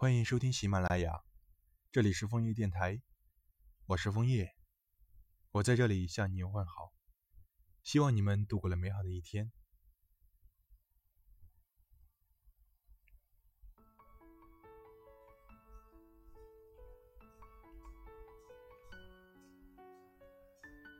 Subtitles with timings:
[0.00, 1.20] 欢迎收听喜马拉雅，
[1.92, 3.02] 这里是枫叶电台，
[3.84, 4.54] 我是枫叶，
[5.50, 6.94] 我在这里向你问好，
[7.82, 9.52] 希望你们度过了美好的一天。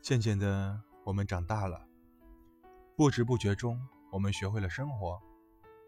[0.02, 1.88] 渐渐的，我们长大了，
[2.98, 3.80] 不知不觉中，
[4.12, 5.18] 我们学会了生活，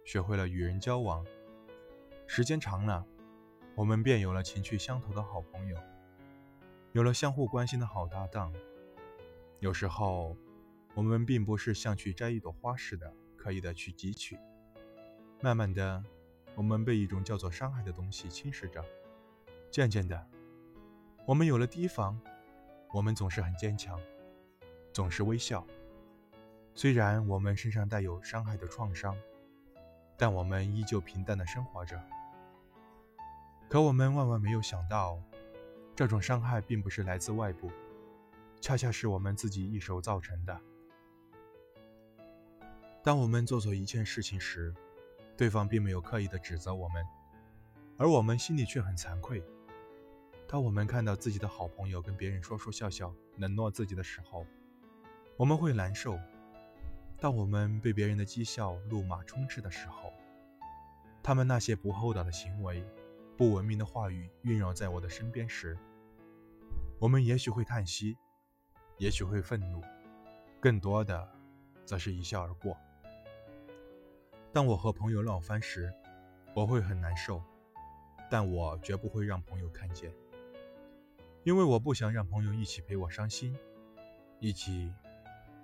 [0.07, 1.23] 学会了与人交往。
[2.35, 3.05] 时间长了，
[3.75, 5.77] 我们便有了情趣相投的好朋友，
[6.93, 8.51] 有了相互关心的好搭档。
[9.61, 10.35] 有时候，
[10.95, 14.39] 我们并不是像去摘一朵花似的刻意的去汲取。
[15.43, 16.03] 慢慢的，
[16.55, 18.83] 我们被一种叫做伤害的东西侵蚀着。
[19.71, 20.27] 渐渐的，
[21.27, 22.19] 我们有了提防。
[22.95, 24.01] 我们总是很坚强，
[24.91, 25.67] 总是微笑。
[26.75, 29.15] 虽然我们身上带有伤害的创伤，
[30.17, 32.03] 但我们依旧平淡的生活着。
[33.73, 35.19] 可我们万万没有想到，
[35.97, 37.71] 这种伤害并不是来自外部，
[38.61, 40.61] 恰恰是我们自己一手造成的。
[43.03, 44.75] 当我们做错一件事情时，
[45.39, 47.03] 对方并没有刻意的指责我们，
[47.97, 49.43] 而我们心里却很惭愧。
[50.47, 54.45] 当我们看到自己的好朋友跟别人说说笑笑、冷落自己的时候，
[55.39, 56.19] 我们会难受；
[57.19, 60.13] 当我们被别人的讥笑、怒骂充斥的时候，
[61.23, 62.85] 他们那些不厚道的行为、
[63.37, 65.77] 不文明的话语萦绕在我的身边时，
[66.99, 68.17] 我们也许会叹息，
[68.99, 69.83] 也许会愤怒，
[70.61, 71.29] 更多的
[71.85, 72.77] 则是一笑而过。
[74.53, 75.93] 当我和朋友闹翻时，
[76.55, 77.43] 我会很难受，
[78.31, 80.13] 但我绝不会让朋友看见。
[81.43, 83.57] 因为我不想让朋友一起陪我伤心，
[84.39, 84.93] 一起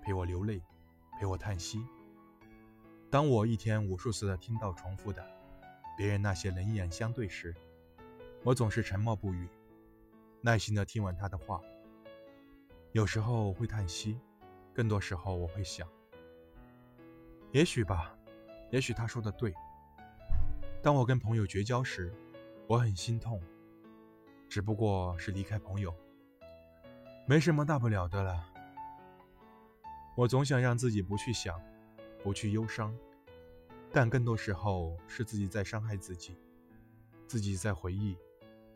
[0.01, 0.61] 陪我流泪，
[1.19, 1.85] 陪我叹息。
[3.09, 5.25] 当我一天无数次的听到重复的
[5.99, 7.53] 别人那些冷眼相对时，
[8.41, 9.49] 我总是沉默不语，
[10.39, 11.59] 耐心的听完他的话。
[12.93, 14.17] 有时候会叹息，
[14.73, 15.85] 更多时候我会想，
[17.51, 18.17] 也许吧，
[18.71, 19.53] 也许他说的对。
[20.81, 22.13] 当我跟朋友绝交时，
[22.65, 23.43] 我很心痛。
[24.47, 25.93] 只不过是离开朋友，
[27.27, 28.45] 没什么大不了的了。
[30.15, 31.61] 我总想让自己不去想，
[32.23, 32.97] 不去忧伤，
[33.91, 36.37] 但更多时候是自己在伤害自己，
[37.27, 38.15] 自己在回忆，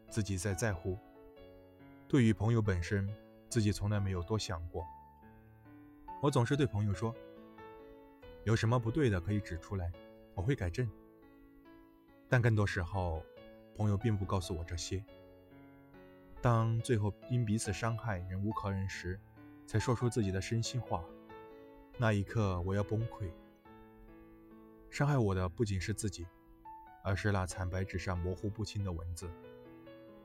[0.10, 0.98] 自己在在乎。
[2.08, 3.08] 对于朋友本身，
[3.50, 4.86] 自己从来没有多想过。
[6.22, 7.14] 我总是对朋友说，
[8.44, 9.92] 有什么不对的可以指出来，
[10.34, 10.90] 我会改正。
[12.28, 13.22] 但更多时候，
[13.78, 15.04] 朋友并不告诉我这些。
[16.42, 19.20] 当最后因彼此伤害忍无可忍时，
[19.68, 21.04] 才说出自己的真心话，
[22.00, 23.30] 那一刻我要崩溃。
[24.94, 26.28] 伤害我的不仅是自己，
[27.04, 29.28] 而是那惨白纸上模糊不清的文字，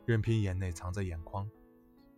[0.04, 1.50] 任凭眼泪藏在眼眶，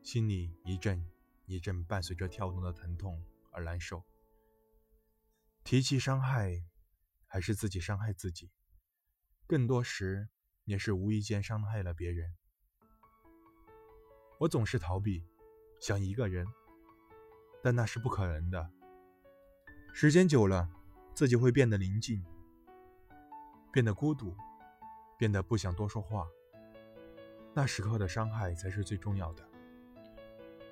[0.02, 1.08] 心里一阵
[1.46, 3.22] 一阵伴随着跳动的疼痛
[3.52, 4.02] 而难受。
[5.62, 6.64] 提起伤害，
[7.24, 8.50] 还是自己伤害自己，
[9.46, 10.28] 更多时
[10.64, 12.34] 也是无意间伤害了别人。
[14.40, 15.24] 我总是逃避，
[15.80, 16.44] 想一个人，
[17.62, 18.72] 但那是不可能的。
[19.92, 20.68] 时间久了，
[21.14, 22.24] 自己会变得宁静，
[23.72, 24.34] 变得孤独，
[25.16, 26.26] 变得不想多说话。
[27.54, 29.44] 那时刻的伤害才是最重要的。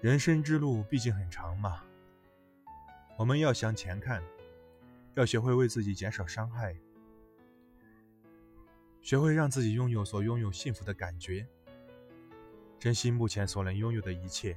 [0.01, 1.85] 人生之路毕竟很长嘛，
[3.17, 4.23] 我们要向前看，
[5.15, 6.77] 要学会为自己减少伤害，
[9.01, 11.47] 学会让自己拥有所拥有幸福的感觉。
[12.79, 14.57] 珍惜目前所能拥有的一切。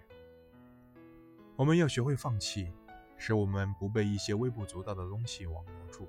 [1.55, 2.71] 我们要学会放弃，
[3.17, 6.07] 使我们不被一些微不足道的东西网罗住。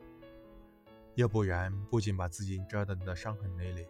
[1.15, 3.89] 要不然，不仅把自己折腾得伤痕累累，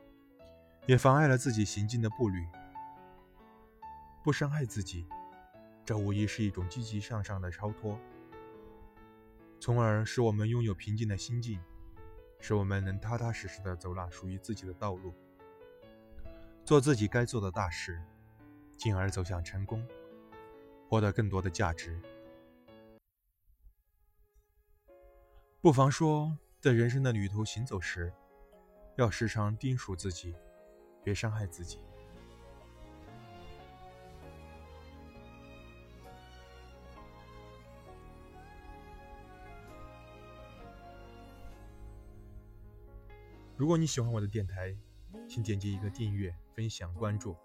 [0.86, 2.46] 也妨碍了自己行进的步履。
[4.24, 5.06] 不伤害自己，
[5.84, 7.98] 这无疑是一种积极向上的超脱，
[9.60, 11.60] 从而使我们拥有平静的心境，
[12.40, 15.14] 使我们能踏踏实实的走那属于自己的道路，
[16.64, 18.00] 做自己该做的大事。
[18.78, 19.86] 进而走向成功，
[20.88, 22.00] 获得更多的价值。
[25.60, 28.12] 不妨说，在人生的旅途行走时，
[28.94, 30.32] 要时常叮嘱自己，
[31.02, 31.80] 别伤害自己。
[43.56, 44.72] 如果你喜欢我的电台，
[45.28, 47.36] 请点击一个订阅、分享、关注。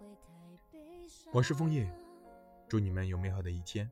[1.33, 1.91] 我是枫叶，
[2.69, 3.89] 祝你们有美好的一天，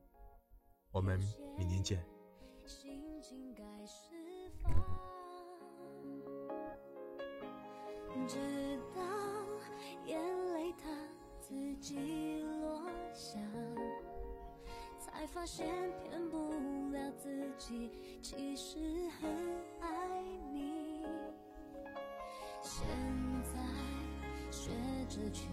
[0.92, 1.18] 我们
[1.58, 2.15] 明天见。
[8.26, 8.38] 直
[8.94, 9.00] 到
[10.04, 10.20] 眼
[10.52, 10.90] 泪它
[11.40, 12.82] 自己落
[13.12, 13.38] 下
[14.98, 15.66] 才发现
[16.02, 16.50] 骗不
[16.90, 17.90] 了自己
[18.20, 18.78] 其实
[19.20, 19.30] 很
[19.80, 21.04] 爱你。
[22.62, 22.84] 现
[23.44, 23.60] 在
[24.50, 24.70] 学
[25.08, 25.48] 着去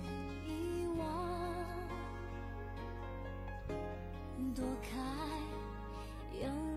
[0.48, 1.06] 遗忘
[4.56, 5.00] 躲开
[6.42, 6.73] 有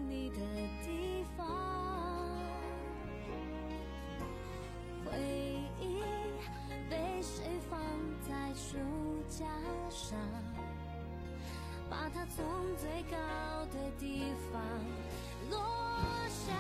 [12.34, 12.44] 从
[12.76, 13.16] 最高
[13.66, 14.62] 的地方
[15.50, 15.58] 落
[16.28, 16.52] 下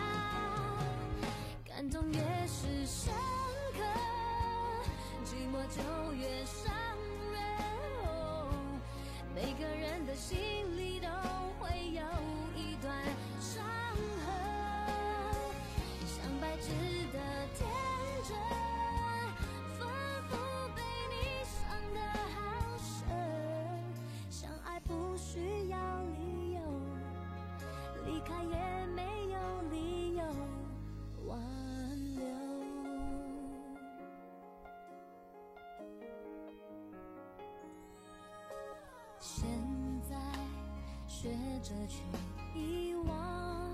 [1.66, 3.12] 感动越是深
[41.66, 42.04] 失去，
[42.54, 43.68] 遗忘，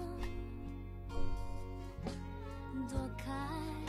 [2.89, 3.82] 躲开。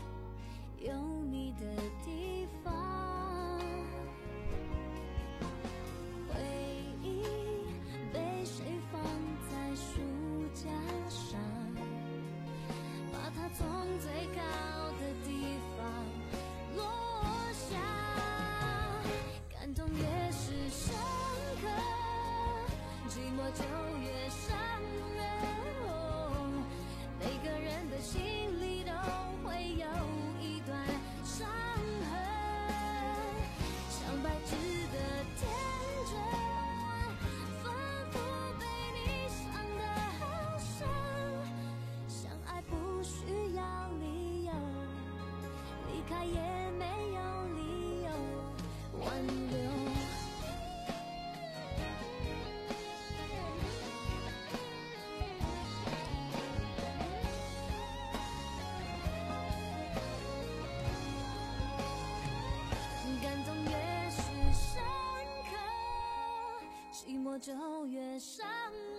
[67.40, 68.46] 就越伤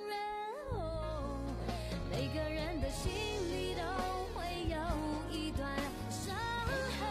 [0.08, 0.16] 人。
[2.10, 3.82] 每个人的心里都
[4.34, 4.76] 会有
[5.30, 5.68] 一段
[6.10, 6.34] 伤
[6.98, 7.04] 痕。